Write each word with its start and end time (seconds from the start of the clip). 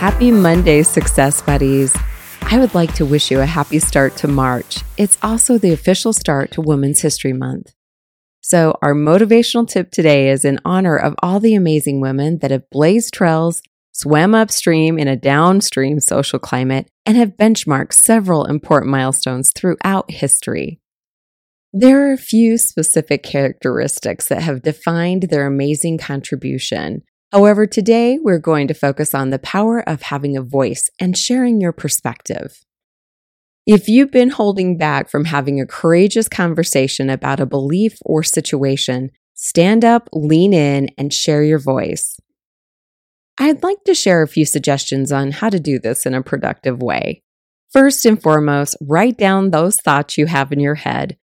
Happy 0.00 0.30
Monday, 0.30 0.82
Success 0.82 1.42
Buddies. 1.42 1.94
I 2.40 2.58
would 2.58 2.74
like 2.74 2.94
to 2.94 3.04
wish 3.04 3.30
you 3.30 3.40
a 3.40 3.44
happy 3.44 3.78
start 3.78 4.16
to 4.16 4.28
March. 4.28 4.78
It's 4.96 5.18
also 5.22 5.58
the 5.58 5.74
official 5.74 6.14
start 6.14 6.52
to 6.52 6.62
Women's 6.62 7.02
History 7.02 7.34
Month. 7.34 7.74
So, 8.40 8.78
our 8.80 8.94
motivational 8.94 9.68
tip 9.68 9.90
today 9.90 10.30
is 10.30 10.42
in 10.42 10.58
honor 10.64 10.96
of 10.96 11.16
all 11.22 11.38
the 11.38 11.54
amazing 11.54 12.00
women 12.00 12.38
that 12.38 12.50
have 12.50 12.70
blazed 12.70 13.12
trails, 13.12 13.60
swam 13.92 14.34
upstream 14.34 14.98
in 14.98 15.06
a 15.06 15.16
downstream 15.16 16.00
social 16.00 16.38
climate, 16.38 16.88
and 17.04 17.18
have 17.18 17.36
benchmarked 17.36 17.92
several 17.92 18.46
important 18.46 18.90
milestones 18.90 19.52
throughout 19.52 20.10
history. 20.10 20.80
There 21.74 22.08
are 22.08 22.14
a 22.14 22.16
few 22.16 22.56
specific 22.56 23.22
characteristics 23.22 24.28
that 24.28 24.40
have 24.40 24.62
defined 24.62 25.24
their 25.24 25.46
amazing 25.46 25.98
contribution, 25.98 27.02
However, 27.32 27.64
today 27.66 28.18
we're 28.20 28.40
going 28.40 28.66
to 28.68 28.74
focus 28.74 29.14
on 29.14 29.30
the 29.30 29.38
power 29.38 29.88
of 29.88 30.02
having 30.02 30.36
a 30.36 30.42
voice 30.42 30.90
and 31.00 31.16
sharing 31.16 31.60
your 31.60 31.72
perspective. 31.72 32.64
If 33.66 33.88
you've 33.88 34.10
been 34.10 34.30
holding 34.30 34.76
back 34.76 35.08
from 35.08 35.26
having 35.26 35.60
a 35.60 35.66
courageous 35.66 36.28
conversation 36.28 37.08
about 37.08 37.38
a 37.38 37.46
belief 37.46 37.98
or 38.04 38.24
situation, 38.24 39.10
stand 39.34 39.84
up, 39.84 40.08
lean 40.12 40.52
in, 40.52 40.88
and 40.98 41.12
share 41.12 41.44
your 41.44 41.60
voice. 41.60 42.18
I'd 43.38 43.62
like 43.62 43.84
to 43.84 43.94
share 43.94 44.22
a 44.22 44.28
few 44.28 44.44
suggestions 44.44 45.12
on 45.12 45.30
how 45.30 45.50
to 45.50 45.60
do 45.60 45.78
this 45.78 46.04
in 46.04 46.14
a 46.14 46.22
productive 46.22 46.82
way. 46.82 47.22
First 47.72 48.04
and 48.04 48.20
foremost, 48.20 48.76
write 48.80 49.16
down 49.16 49.50
those 49.50 49.80
thoughts 49.80 50.18
you 50.18 50.26
have 50.26 50.50
in 50.50 50.58
your 50.58 50.74
head. 50.74 51.16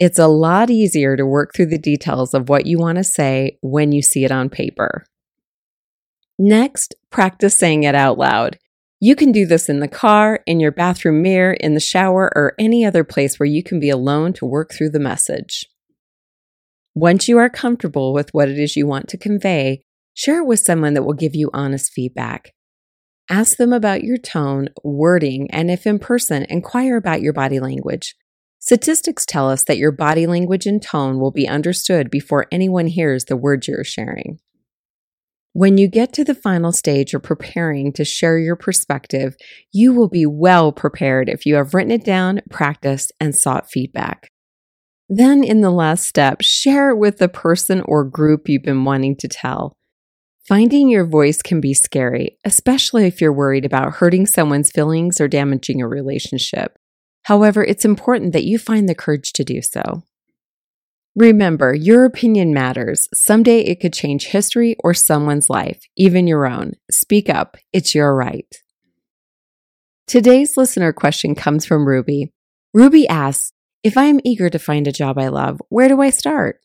It's 0.00 0.18
a 0.18 0.26
lot 0.26 0.70
easier 0.70 1.16
to 1.16 1.24
work 1.24 1.54
through 1.54 1.66
the 1.66 1.78
details 1.78 2.34
of 2.34 2.48
what 2.48 2.66
you 2.66 2.78
want 2.78 2.98
to 2.98 3.04
say 3.04 3.58
when 3.62 3.92
you 3.92 4.02
see 4.02 4.24
it 4.24 4.32
on 4.32 4.50
paper. 4.50 5.04
Next, 6.38 6.94
practice 7.10 7.58
saying 7.58 7.84
it 7.84 7.94
out 7.94 8.18
loud. 8.18 8.58
You 9.00 9.14
can 9.14 9.32
do 9.32 9.46
this 9.46 9.68
in 9.68 9.80
the 9.80 9.88
car, 9.88 10.40
in 10.46 10.60
your 10.60 10.72
bathroom 10.72 11.22
mirror, 11.22 11.52
in 11.52 11.74
the 11.74 11.80
shower, 11.80 12.32
or 12.34 12.54
any 12.58 12.84
other 12.84 13.04
place 13.04 13.38
where 13.38 13.46
you 13.46 13.62
can 13.62 13.78
be 13.78 13.90
alone 13.90 14.32
to 14.34 14.46
work 14.46 14.72
through 14.72 14.90
the 14.90 15.00
message. 15.00 15.66
Once 16.94 17.28
you 17.28 17.36
are 17.36 17.50
comfortable 17.50 18.14
with 18.14 18.32
what 18.32 18.48
it 18.48 18.58
is 18.58 18.74
you 18.74 18.86
want 18.86 19.08
to 19.08 19.18
convey, 19.18 19.82
share 20.14 20.40
it 20.40 20.46
with 20.46 20.60
someone 20.60 20.94
that 20.94 21.02
will 21.02 21.12
give 21.12 21.34
you 21.34 21.50
honest 21.52 21.92
feedback. 21.92 22.52
Ask 23.28 23.58
them 23.58 23.72
about 23.72 24.02
your 24.02 24.16
tone, 24.16 24.68
wording, 24.82 25.50
and 25.50 25.70
if 25.70 25.86
in 25.86 25.98
person, 25.98 26.46
inquire 26.48 26.96
about 26.96 27.20
your 27.20 27.32
body 27.32 27.60
language. 27.60 28.14
Statistics 28.60 29.26
tell 29.26 29.50
us 29.50 29.64
that 29.64 29.78
your 29.78 29.92
body 29.92 30.26
language 30.26 30.66
and 30.66 30.82
tone 30.82 31.18
will 31.18 31.32
be 31.32 31.46
understood 31.46 32.10
before 32.10 32.46
anyone 32.50 32.86
hears 32.86 33.26
the 33.26 33.36
words 33.36 33.68
you're 33.68 33.84
sharing. 33.84 34.38
When 35.58 35.78
you 35.78 35.88
get 35.88 36.12
to 36.12 36.22
the 36.22 36.34
final 36.34 36.70
stage 36.70 37.14
of 37.14 37.22
preparing 37.22 37.90
to 37.94 38.04
share 38.04 38.38
your 38.38 38.56
perspective, 38.56 39.38
you 39.72 39.94
will 39.94 40.10
be 40.10 40.26
well 40.26 40.70
prepared 40.70 41.30
if 41.30 41.46
you 41.46 41.54
have 41.54 41.72
written 41.72 41.92
it 41.92 42.04
down, 42.04 42.42
practiced, 42.50 43.10
and 43.20 43.34
sought 43.34 43.70
feedback. 43.70 44.28
Then, 45.08 45.42
in 45.42 45.62
the 45.62 45.70
last 45.70 46.06
step, 46.06 46.42
share 46.42 46.90
it 46.90 46.98
with 46.98 47.16
the 47.16 47.30
person 47.30 47.80
or 47.86 48.04
group 48.04 48.50
you've 48.50 48.64
been 48.64 48.84
wanting 48.84 49.16
to 49.16 49.28
tell. 49.28 49.72
Finding 50.46 50.90
your 50.90 51.06
voice 51.06 51.40
can 51.40 51.62
be 51.62 51.72
scary, 51.72 52.36
especially 52.44 53.06
if 53.06 53.22
you're 53.22 53.32
worried 53.32 53.64
about 53.64 53.94
hurting 53.94 54.26
someone's 54.26 54.70
feelings 54.70 55.22
or 55.22 55.26
damaging 55.26 55.80
a 55.80 55.88
relationship. 55.88 56.76
However, 57.22 57.64
it's 57.64 57.86
important 57.86 58.34
that 58.34 58.44
you 58.44 58.58
find 58.58 58.90
the 58.90 58.94
courage 58.94 59.32
to 59.32 59.42
do 59.42 59.62
so. 59.62 60.02
Remember, 61.16 61.74
your 61.74 62.04
opinion 62.04 62.52
matters. 62.52 63.08
Someday 63.14 63.60
it 63.60 63.80
could 63.80 63.94
change 63.94 64.26
history 64.26 64.76
or 64.80 64.92
someone's 64.92 65.48
life, 65.48 65.80
even 65.96 66.26
your 66.26 66.46
own. 66.46 66.74
Speak 66.90 67.30
up, 67.30 67.56
it's 67.72 67.94
your 67.94 68.14
right. 68.14 68.54
Today's 70.06 70.58
listener 70.58 70.92
question 70.92 71.34
comes 71.34 71.64
from 71.64 71.88
Ruby. 71.88 72.34
Ruby 72.74 73.08
asks 73.08 73.52
If 73.82 73.96
I 73.96 74.04
am 74.04 74.20
eager 74.24 74.50
to 74.50 74.58
find 74.58 74.86
a 74.86 74.92
job 74.92 75.18
I 75.18 75.28
love, 75.28 75.58
where 75.70 75.88
do 75.88 76.02
I 76.02 76.10
start? 76.10 76.60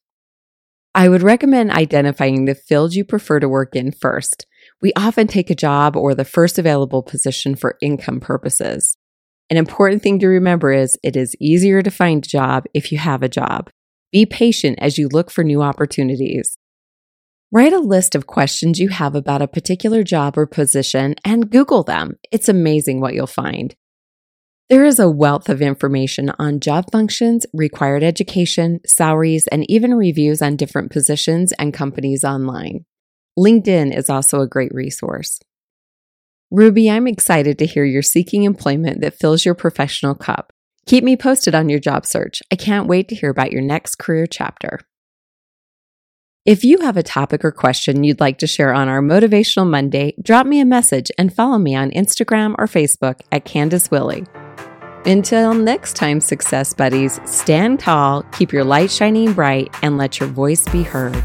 I 0.93 1.07
would 1.07 1.23
recommend 1.23 1.71
identifying 1.71 2.43
the 2.43 2.53
field 2.53 2.93
you 2.93 3.05
prefer 3.05 3.39
to 3.39 3.47
work 3.47 3.73
in 3.73 3.93
first. 3.93 4.45
We 4.81 4.91
often 4.97 5.27
take 5.27 5.49
a 5.49 5.55
job 5.55 5.95
or 5.95 6.13
the 6.13 6.25
first 6.25 6.59
available 6.59 7.03
position 7.03 7.55
for 7.55 7.77
income 7.81 8.19
purposes. 8.19 8.97
An 9.49 9.55
important 9.55 10.03
thing 10.03 10.19
to 10.19 10.27
remember 10.27 10.73
is 10.73 10.97
it 11.01 11.15
is 11.15 11.37
easier 11.39 11.81
to 11.81 11.89
find 11.89 12.25
a 12.25 12.29
job 12.29 12.65
if 12.73 12.91
you 12.91 12.97
have 12.97 13.23
a 13.23 13.29
job. 13.29 13.69
Be 14.11 14.25
patient 14.25 14.77
as 14.81 14.97
you 14.97 15.07
look 15.07 15.31
for 15.31 15.43
new 15.43 15.61
opportunities. 15.61 16.57
Write 17.51 17.73
a 17.73 17.79
list 17.79 18.13
of 18.13 18.27
questions 18.27 18.79
you 18.79 18.89
have 18.89 19.15
about 19.15 19.41
a 19.41 19.47
particular 19.47 20.03
job 20.03 20.37
or 20.37 20.45
position 20.45 21.15
and 21.23 21.49
Google 21.49 21.83
them. 21.83 22.17
It's 22.31 22.49
amazing 22.49 22.99
what 22.99 23.13
you'll 23.13 23.27
find. 23.27 23.75
There 24.69 24.85
is 24.85 24.99
a 24.99 25.09
wealth 25.09 25.49
of 25.49 25.61
information 25.61 26.31
on 26.39 26.61
job 26.61 26.91
functions, 26.91 27.45
required 27.53 28.03
education, 28.03 28.79
salaries, 28.85 29.47
and 29.47 29.69
even 29.69 29.93
reviews 29.95 30.41
on 30.41 30.55
different 30.55 30.91
positions 30.91 31.51
and 31.53 31.73
companies 31.73 32.23
online. 32.23 32.85
LinkedIn 33.37 33.95
is 33.95 34.09
also 34.09 34.39
a 34.39 34.47
great 34.47 34.73
resource. 34.73 35.39
Ruby, 36.51 36.89
I'm 36.89 37.07
excited 37.07 37.57
to 37.59 37.65
hear 37.65 37.85
you're 37.85 38.01
seeking 38.01 38.43
employment 38.43 39.01
that 39.01 39.17
fills 39.17 39.45
your 39.45 39.55
professional 39.55 40.15
cup. 40.15 40.51
Keep 40.85 41.03
me 41.03 41.15
posted 41.15 41.55
on 41.55 41.69
your 41.69 41.79
job 41.79 42.05
search. 42.05 42.41
I 42.51 42.55
can't 42.55 42.87
wait 42.87 43.07
to 43.09 43.15
hear 43.15 43.29
about 43.29 43.51
your 43.51 43.61
next 43.61 43.95
career 43.95 44.27
chapter. 44.27 44.79
If 46.43 46.63
you 46.63 46.79
have 46.79 46.97
a 46.97 47.03
topic 47.03 47.45
or 47.45 47.51
question 47.51 48.03
you'd 48.03 48.19
like 48.19 48.39
to 48.39 48.47
share 48.47 48.73
on 48.73 48.89
our 48.89 48.99
Motivational 48.99 49.69
Monday, 49.69 50.15
drop 50.21 50.47
me 50.47 50.59
a 50.59 50.65
message 50.65 51.11
and 51.17 51.31
follow 51.31 51.59
me 51.59 51.75
on 51.75 51.91
Instagram 51.91 52.55
or 52.57 52.65
Facebook 52.65 53.21
at 53.31 53.45
Candace 53.45 53.91
Willie. 53.91 54.25
Until 55.05 55.53
next 55.53 55.95
time, 55.95 56.19
success 56.19 56.73
buddies, 56.73 57.19
stand 57.25 57.79
tall, 57.79 58.23
keep 58.31 58.51
your 58.51 58.63
light 58.63 58.89
shining 58.89 59.33
bright, 59.33 59.69
and 59.83 59.97
let 59.97 60.19
your 60.19 60.29
voice 60.29 60.67
be 60.69 60.81
heard. 60.81 61.23